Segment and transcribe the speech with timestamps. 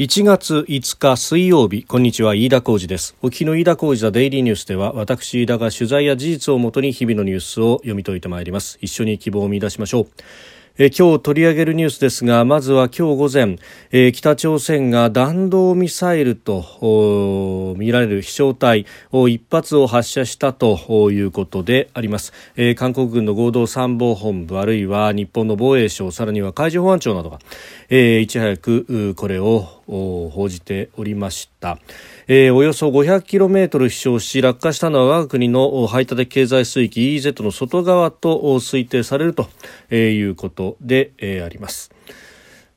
[0.00, 3.14] 1月5日水曜日こんにちは飯田浩二です。
[3.20, 8.78] お聞きの飯田浩二ザデイリーニュースでは私飯田が取材や事実をもとに日々のニュースを読み解いてまいります。
[8.80, 10.06] 一緒に希望を見出しましょう。
[10.78, 13.58] え今日取り上げるニュースですがまずは今日午前、
[13.92, 27.40] え北朝鮮が弾道ミサイルと見られる飛翔体を一発を発射したということであります、え韓国軍の合同参謀本部あるいは日本の防衛省さらには海上保安庁などが、
[27.90, 31.78] えいち早くこれを報じておりました、
[32.28, 39.48] えー、およそ 500km 飛翔し落下したのは我が国の排他的経済水域 EEZ の外側と推定されると
[39.94, 41.90] いうことで、えー、あります。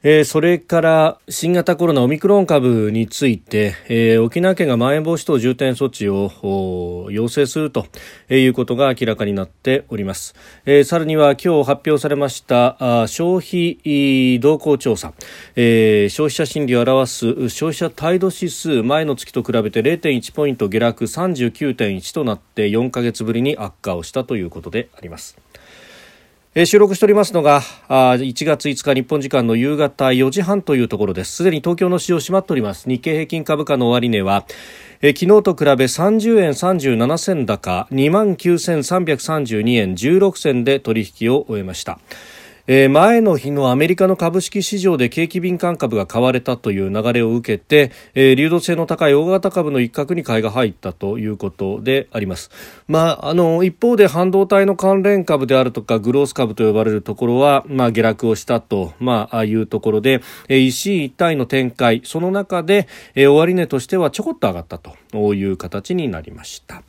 [0.06, 7.88] えー、それから新型コロナオミクロン株について、えー、沖縄県がまん延防止等重点措置を要請すると
[8.30, 10.36] いうことが明らかになっております、
[10.66, 12.76] えー、さらには今日発表されました
[13.08, 15.14] 消費動向調査、
[15.56, 25.38] え、消費者心理を表す消費者態度指数前の月と比べて0.1ポイント下落39.1となって4ヶ月ぶりに悪化をしたということであります。
[26.56, 31.38] 収録しておりますのがあ1月5日日本時間の夕方4時半というところです。
[31.38, 32.88] すでに東京の市場閉まっております。
[32.88, 34.46] 日経平均株価の終値は
[35.02, 41.98] 昨日と比べ30円37銭高2万9332円16銭で取引を終えました。
[42.66, 52.52] えー、前の日のアメリカの株式市場で景気敏感株が買われたという流れを受けて、えー、流動性の高い大型株の一角に買いが入ったということであります。
[52.88, 66.82] まあ、あの、一方で半導体の関連株であるとか、グロース株と呼ばれるところは、まあ、下落をしたと、まあ、いうところで、えー、一進一退の展開、その中で、えー、終値としてはちょこっと上がったという形になりました。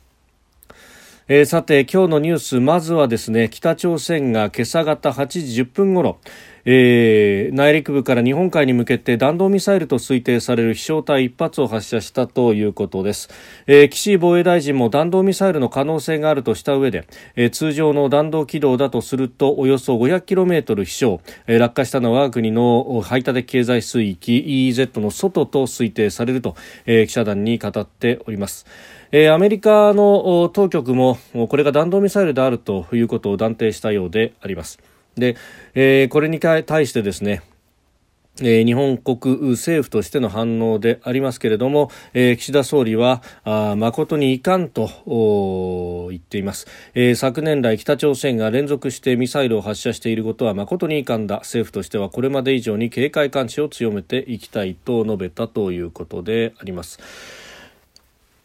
[1.27, 6.19] えー、さて今日のニュースまずはですね北朝鮮が今朝方8時10分ごろ
[6.67, 13.29] えー、内陸部から日本海に向けて弾道ミサイルと推定される飛翔体1発を発射したということです、
[13.67, 26.55] えー、岸防衛大臣も弾道ミサイルの可能性があるとした上で、えー、通常の弾道軌道だとするとおよそ 500km 飛翔、えー、落下したのは我が国の排他的経済水域 EEZ の外と推定されると、
[26.87, 28.65] えー、記者団に語っております。
[29.17, 31.17] えー、アメリカの当局も
[31.47, 34.77] これが弾道ミサイルであるということを断定したようであります。
[35.15, 35.37] で、
[35.73, 37.41] えー、これに対してですね
[38.41, 57.44] え、日本国政府としての反応でありますけれども、え、岸田総理はあ誠に遺憾と言っています、え、昨年来北朝鮮が連続してミサイルを発射していることは誠に遺憾だ政府としてはこれまで以上に警戒監視を強めていきたいと述べたということであります。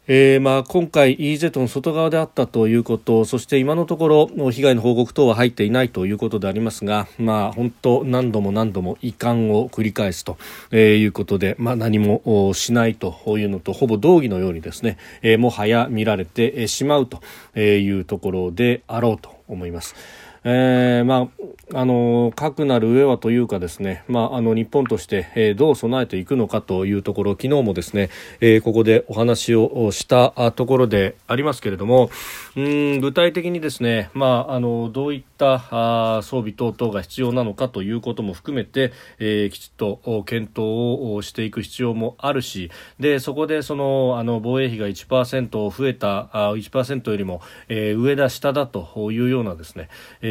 [0.07, 10.37] えーまあ、今回 EZ の外側であったということそして今のところ被害の報告等は入っていないということでありますが、まあ、本当何度も何度も遺憾を繰り返すと、
[10.75, 17.21] いうことで、まあ、何もしないというのとほぼ同義のようにですね、えー、もはや見られてしまうと
[17.59, 19.95] いうところであろうと思います。
[20.43, 21.29] えー、ま
[21.73, 28.09] あ、あの、核なる上はというかですね、まあ、あの、日本として、えー、どう備えていくのかというところ、昨日もですね、
[28.39, 32.09] えー、ここでお話をしたところでありますけれども、
[32.55, 49.89] うん、具体的にですね、まあ、あの、どういったあ装備等々が必要なのかということも含めて、えー、きちっと検討をしていく必要もあるし、で、そこでその、あの、防衛費が1%増えた、あ1%よりも、えー、上だ、下だというようなですね、
[50.23, 50.30] えー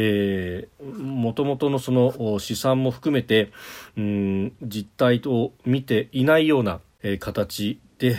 [0.97, 3.51] もともとのその試算も含めて、
[3.97, 8.15] うん、実態を見ていないような、えー、形で、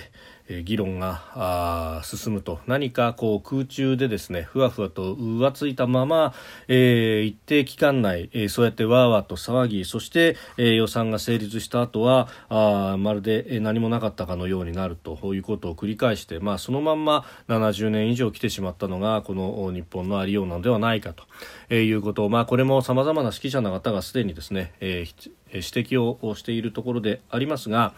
[0.62, 2.60] 議論が進むと。
[2.66, 6.34] 何かこう空中でですねふわふわと浮ついたまま、
[6.68, 21.24] えー、一定期間内、えー、そうやってわーわーと騒ぎそして、えー、予算が成立した後はあまるで何もなかったかのようになるということを繰り返して、まあ、そのまんま70年以上来てしまったのがこの日本のありようなのではないかと、
[21.72, 27.94] えー、いうこと、まあ、これもさまざまな指揮者の方がすでにですね、えー、指摘をしているところでありますが、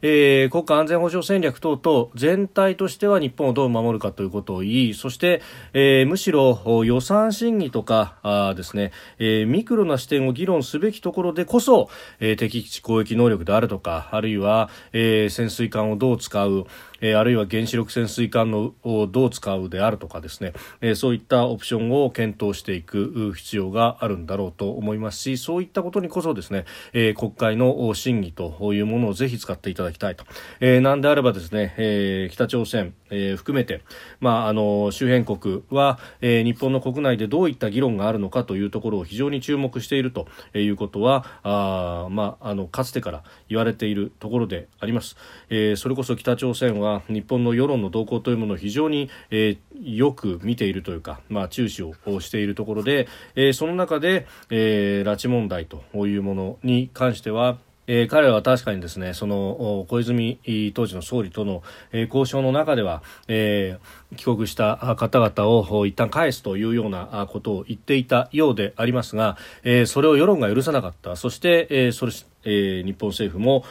[0.00, 5.42] えー、国家安全保障戦略等々全体としては日本をどう守るかということを言いそして、
[5.72, 11.88] えー、むしろ予算審議とかあですね、えー、ミクロな視点を議論すべきところでこそ、
[12.20, 16.66] えー、敵基地攻撃能力であるとかあるいは、えー、潜水艦をどう使う
[17.00, 30.24] えー、あるいは原子力潜水艦のをどう使うであるとかですね、えー、そういったオプションを検討していく必要があるんだろうと思いますしそういったことにこそですね、えー、国会の審議というものをぜひ使っていただきたいと、
[30.60, 33.82] えー、なんであればですね、えー、北朝鮮えー、含めて、
[34.20, 45.16] まあ、あの周辺国は、えー、日本の国内でどういった議論があるのかというところを非常に注目しているということはあ、まあ、あのかつてから言われているところであります、
[45.48, 61.62] えー、それこそ北朝鮮は日本の世論の動向というものを非常に、えー、よく見ているというか、まあ、注視をしているところで、えー、その中で、えー、拉致問題というものに関してはえー、彼らは確かにですねその小泉当時の総理との、
[61.92, 71.16] えー、交渉の中では、えー、帰国した方々を一旦返すというようなことを言っていたようでありますが、えー、それを世論が許さなかった。
[71.16, 72.12] そして、えー、それ
[72.46, 73.64] えー、日本政府も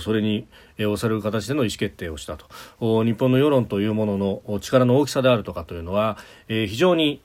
[0.00, 2.46] それに、えー、押される形での意思決定をしたと。
[3.04, 6.16] 日本の世論というものの力の大きさであるとかというのは、
[6.48, 7.20] えー、非常に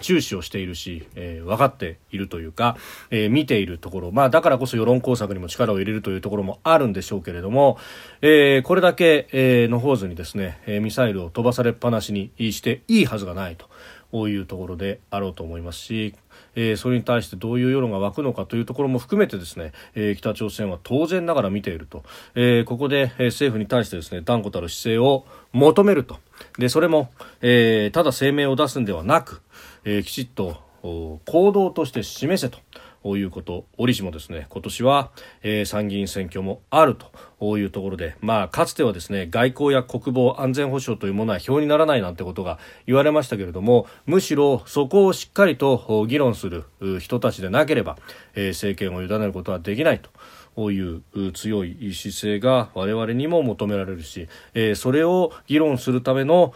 [0.00, 2.76] 注視をしているし、えー、分かっているというか、
[3.10, 7.78] えー、見ているところ、まあ、だからこそ世論工作にも力を入れるというところもあるんでしょうけれども、
[8.22, 13.66] えー、これだけ、えー、のほうずにですねミサイルを飛ばされっぱなしにしていいはずがないと。
[14.12, 16.14] こういうところであろうと思いますし、
[16.54, 22.04] えー、それに対してどういう世論が湧くのかというところも含めてですね、えー、北朝鮮は当然ながら見ていると、
[22.34, 26.18] えー、ここで、政府に対してですね断固たる姿勢を求めると
[26.58, 27.10] でそれも、
[27.40, 29.40] えただ声明を出すんではなく、
[29.84, 31.20] えきちっと行
[31.52, 32.58] 動として示せと。
[33.04, 35.10] ういうこと折しもですね今年は、
[35.42, 46.64] えー、参議院選挙もあるというところで、まあ、かつてはですね外交や国防安全保障というものは票にならないなんてことが言われましたけれどもむしろそこをしっかりと議論する
[47.00, 47.98] 人たちでなければ、
[48.34, 50.10] えー、政権を委ねることはできないと。
[50.54, 51.02] こういう
[51.32, 56.52] 強い姿勢が我々にも求められるし、えー、それを議論するための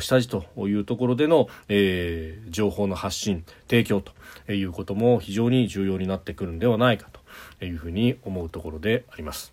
[0.00, 4.12] 下地というところでの、えー、情報の発信提供と
[4.52, 7.08] いうことも非常に重要になってくるんではないか
[7.58, 9.51] というふうに思うところであります。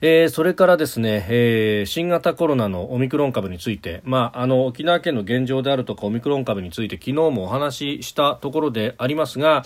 [0.00, 9.64] えー、それからですね、えー、新型コロナのオミクロン株について、まあ、あの沖縄県の現状であるとかオミクロン株について昨日もお話ししたところでありますが、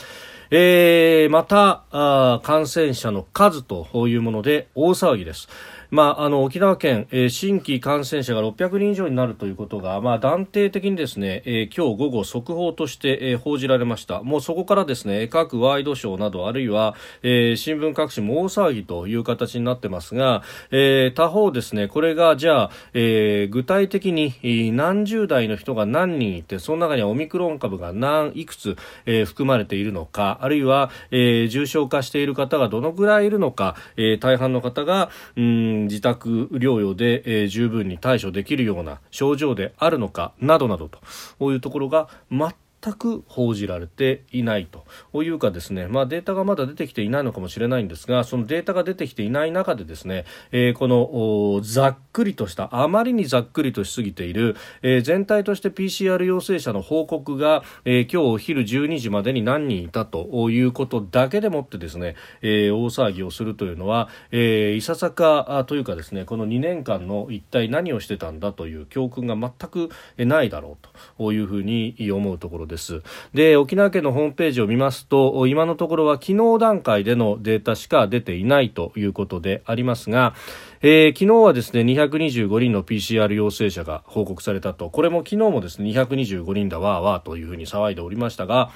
[0.51, 5.49] えー、またあ感染者の数というもので大騒ぎです。
[5.93, 14.23] まあ、あの沖縄県、えー、新規感染者が600人以上になるということが、まあ、断定的にですね、えー、今日午後速報として、えー、報じられました。
[14.23, 40.99] もうそこからですね各ワイドショーなどあるいは、えー、新聞各紙も大騒ぎという形になってますが、えー、他方ですねこれがじゃあ、えー、具体的に何十代の人が何人いてその中にはオミクロン株が何いくつ、えー、含まれているのかあるいは、えー、重症化している方がどのぐらいいるのか、えー、大半の方がうん自宅療養で、えー、十分に対処できるような症状であるのかなどなどと
[41.39, 42.53] こういうところが全
[42.83, 70.89] 全く報じられていないというかですね、まあ、データがまだ出てきていないのかもしれないんですがそのデータが出てきていない中でですね、えー、このざっくりとしたあまりにざっくりとしすぎている、えー、全体として PCR 陽性者の報告が、えー、今日お昼12時までに何人いたということだけでもってですね、えー、大騒ぎをするというのは、えー、いささかというかですねこの2年間の一体何をしてたんだという教訓が全くないだろう
[71.19, 72.72] というふうに思うところです。
[72.73, 73.03] です。
[73.35, 80.35] で沖縄県のホームページを見ますと今のところは昨日段階でのデータしか出ていないということでありますが、
[80.81, 84.89] えー、昨日はですね225人の PCR 陽性者が報告されたと。
[84.91, 88.71] これも昨日もですね225人だわーわーというふうに騒いでおりましたが、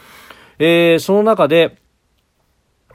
[0.59, 1.79] えー、その中で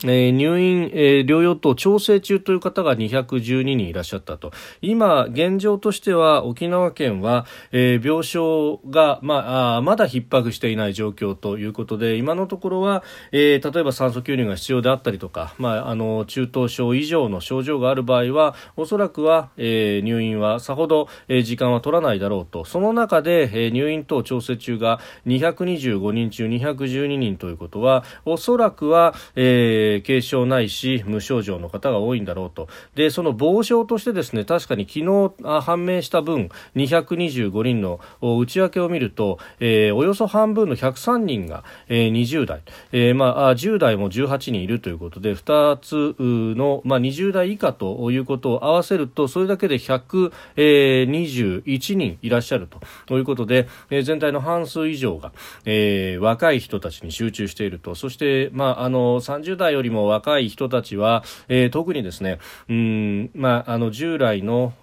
[0.04, 4.52] えー、入院、えー、療養等調整中という方が212人いらっしゃったと。
[4.82, 22.66] 今、現状としては沖縄県は、えー、病床が、まあ、まだ逼迫していない状況ということで今のところは、えー、例えば酸素吸入が必要であったりとか、まあ、あの中等症以上の症状がある場合はおそらくは、えー、入院はさほど、えー、時間は取らないだろうと。
[22.66, 32.68] その中で、えー、入院等調整中が225人中212人ということはおそらくは、えーえー、軽症ないし無症状の方が多いんだろうと。
[32.96, 52.68] でその防症としてですね確かに昨日判明した分225人の内訳を見ると、えー、およそ半分の103人が、えー、20代、えーまあ、10代も18人いるということで2つの、まあ、20代以下ということを合わせるとそれだけで121人いらっしゃる
[53.06, 55.32] ということで、えー、全体の半数以上が、
[55.66, 57.96] えー、若い人たちに集中していると。
[57.96, 64.74] そして、まあ、あの30代らよりも若い人たちは、えー、特にですね、うんまあ、あの従来の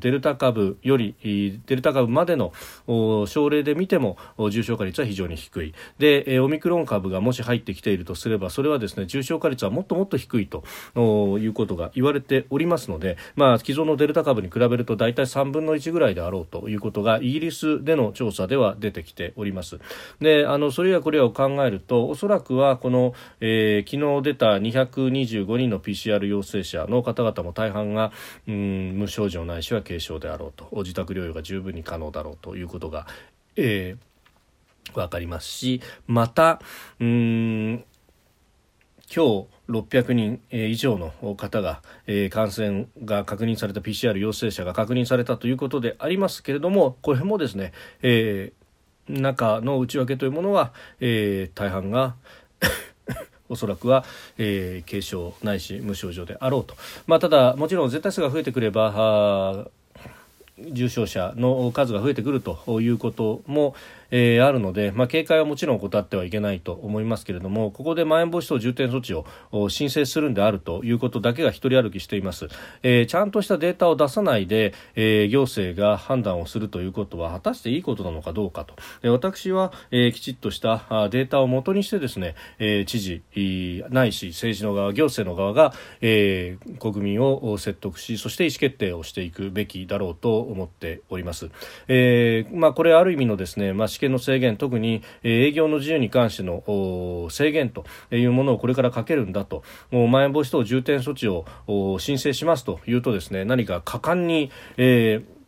[0.00, 1.14] デルタ株より
[1.66, 2.52] デルタ株までの
[3.26, 4.18] 症例で見ても
[4.50, 5.74] 重症化率は非常に低い。
[5.98, 10.64] でオミクロン株がもし入ってきているとすればそれはですね重症化率はもっともっと低いと
[11.38, 19.78] いうことが言われておりますので、まあ、既存のデルタ株に比べると大体3分の1ぐらいであろうということがイギリスでの調査では出てきております。
[20.20, 28.12] であのそれやこれを考えるとおそらくはこの、えー、昨日出た225人の PCR 陽性者の方々も大半が
[28.46, 30.68] うん無症状ないしは軽症であろうと。
[30.82, 33.06] 自宅療養が十分に可能だろうということが、
[33.56, 36.60] えー、分かりますしまた
[37.00, 37.84] うん
[39.14, 41.82] 今日600人以上の方が、
[42.30, 47.72] 感染が確認された PCR 陽性者が確認されたということでありますけれどもこれもですね、
[48.02, 52.16] えー、中の内訳というものは、えー、大半が
[53.48, 54.04] おそらくは、
[54.36, 56.76] えー、軽症ないし無症状であろうと、
[57.06, 59.68] まあ、ただもちろん絶対数が増えてくれば
[60.58, 63.74] 重症者の数が増えてくるということも、
[64.10, 72.48] えー、あるので、まあ、警戒はもちろん怠ってはいけないと思いますけれどもここでまん延防止等重点措置を申請するんであるということだけが一人歩きしています、
[72.82, 83.22] えー、ちゃんとしたデータを出さないで、えー、行政が判断をするということは果たしていいことなのかどうかと、え私は、えきちっとしたデータをもとにしてですね、え知事
[83.90, 91.50] ないし政治の側行政の側が、え国民を説得しそして意思決定をしていくべきだろうと思っております、
[91.88, 96.62] えまあ、これある意味のですね、まあ試験の制限特に営業の自由に関しての
[97.30, 99.64] 制限というものをこれからかけるんだと。
[99.90, 105.38] まん延防止等重点措置を申請しますというとですね何か果敢に、えー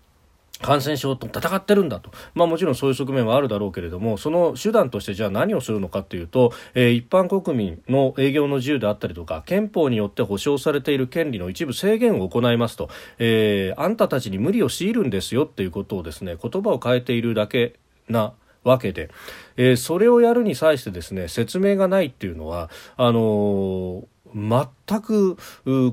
[0.63, 17.75] 感染症と戦ってるんだと、まあ、もちろんそういう側面はあるだろうけれどもその手段としてじゃあ何をするのかというと、えー、一般国民の営業の自由であったりとか憲法によって保障されている権利の一部制限を行いますと、えー、あんたたちに無理を強いるんですよっていうことをですね言葉を変えているだけ
[18.09, 19.11] なわけで、
[19.57, 25.37] えー、それをやるに際してですね説明がないっていうのはあのー全く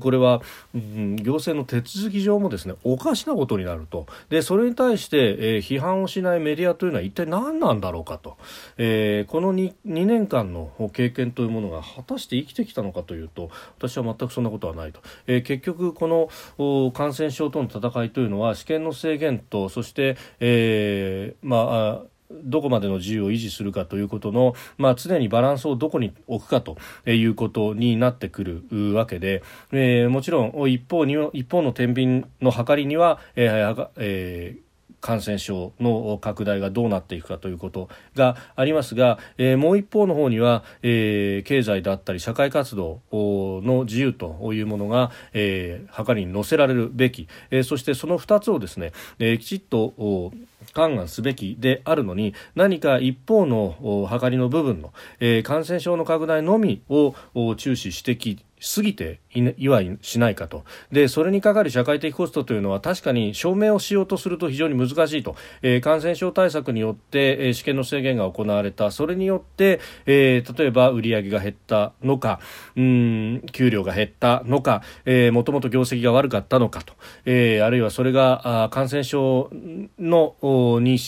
[0.00, 0.42] これは、
[0.74, 4.06] うん、行政の手続き上もですねおかしなことになると。
[4.28, 8.36] でそれに対して、えー、批判をしないメディアというのは一体何なんだろうかと、
[8.76, 29.42] え、この 2, 2年間の経験というものが果たして生きてきたのかというと私は全くそんなことはないと、え、結局この感染症との戦いというのは試験の制限とそして、え、まあどこまでの自由を維持するかということの、まあ、常にバランスをどこに置くかということになってくるわけで、
[29.72, 34.68] えー、もちろん一方に一方の天秤の計りには、えーえー
[35.00, 50.32] 感染症の拡大がどうなっていくかということがありますが、えー、もう一方の方には、えー、経済であったり社会活動の自由というものが、えー、計りに乗せられるべき、えー、そしてその2つをですね、えー、きちっと
[50.72, 57.14] 勘案すべきであるのに何か一方の計りの部分の、えー、感染症の拡大のみを
[57.56, 59.20] 注視してき過ぎて
[59.56, 60.64] いわしないかと。
[60.90, 68.90] でそれにかかる社会的コストというのは確かに証明をしようとすると非常に難しいと、えー、感染症対策によって、えー、試験の制限が行われた。
[68.90, 72.40] それによって、えー、例えば売り上げが減ったのか
[72.76, 79.50] うん給料が減ったのか、えー、もともと業績が悪かったのかと、えー、あるいはそれがあ感染症
[79.98, 80.36] の
[80.80, 80.98] に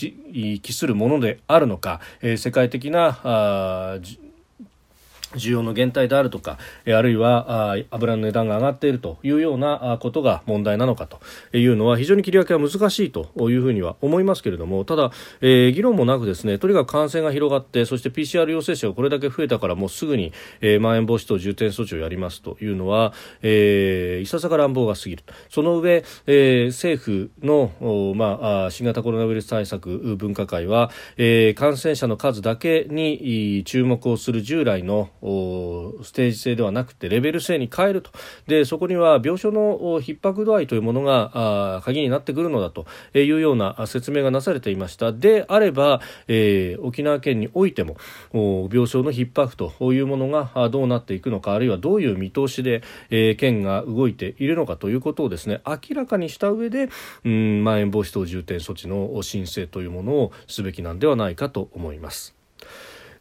[0.61, 3.99] 帰するものであるのか、えー、世界的なあ
[5.35, 11.19] 需要の減退であるとか、あるいは油の値段が上がっているというようなことが問題なのかと
[11.57, 15.11] いうのは非常に切り分けは難しいというふうには思いますけれどもただ、
[15.41, 38.11] えー、議論もなくですねとにかく感染が広がってそして PCR 陽性者がこれだけ増えたからもうすぐに、えー、まん延防止等重点措置をやりますというのは、えー、いささか乱暴が過ぎるその上、えー、政府の、まあ、新型コロナウイルス対策分科会は、えー、感染者の数だけに注目をする従来のステージ制ではなくてレベル制に変えると
[38.47, 47.97] でそこには病床の逼迫度合いというものが鍵になってくるのだというような説明がなされていましたであれば、えー、沖縄県においても
[48.33, 56.89] 病床の逼迫というものがどうなっていくのかあるいはどういう見通しで、えー、県が動いているのかということをですね明らかにした上で
[57.23, 62.40] うんまん延防止等重点措置の申請というものをすべきなんではないかと思います。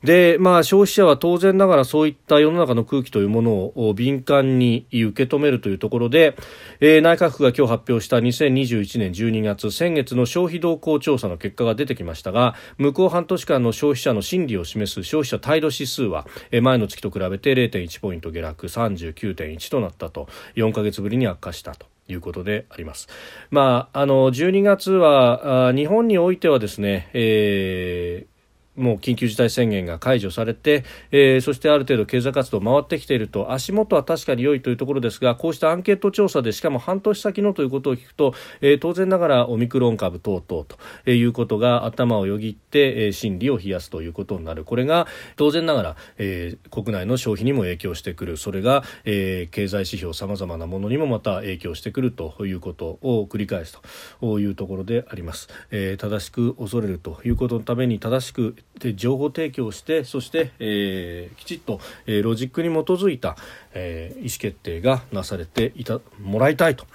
[0.02, 6.36] で、まあ、消費者は当然ながらそういった世の中の空気というものを敏感に受け止めるというところで、
[6.80, 21.86] えー、内閣府が今日発表した2021年12月先月の消費動向調査の結果が出てきましたが向こう半年間の消費者の心理を示す消費者態度指数は、えー、前の月と比べて0.1ポイント下落39.1となったと4か月ぶりに悪化したと。
[22.08, 23.06] いうことであります。
[23.50, 28.29] まあ、あの、12月は、日本においてはですね、えー
[28.80, 40.64] もう緊急事態宣言が解除されて、えー、そしてある程度経済活動回ってきていると足元は確かに良いというところですがこうしたアンケート調査でしかも半年先のということを聞くと、えー、当然ながらオミクロン株等々
[41.04, 44.64] ということが頭をよぎって、えー、心理を冷やすということになる。
[44.64, 45.06] これが
[45.36, 48.36] 当然ながら、えー、国内の消費にも影響してくる。
[48.36, 53.78] それが、えー、経済指標さまざまなものにもまた影響してくるということを繰り返す
[54.20, 63.36] というところであります、えー、正しく恐れるということのために正しくで情報提供してそして、えー、きちっと、えー、ロジックに基づいた、
[63.74, 66.86] えー、意思決定がなされていたもらいたいと。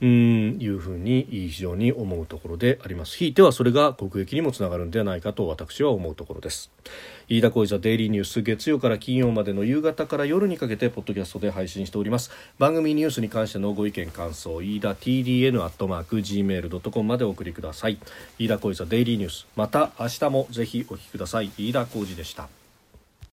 [0.00, 0.56] うん。
[0.60, 3.16] いうふうに非常に思うところであります。
[3.16, 6.70] ひいてはそれが国益にもつながるんではないかと私は思うところです。
[7.28, 12.30] 飯田浩司ザデイリーニュース月曜から金曜までの夕方から夜にかけてポッドキャストで配信しております。
[12.58, 17.98] 番組ニュースに関してのご意見感想飯田 TDN アットマーク Gmail.com までお送りください。
[18.38, 19.46] 飯田浩司ザデイリーニュース。
[19.54, 21.50] また明日もぜひお聞きください。
[21.58, 22.59] 飯田浩司でした。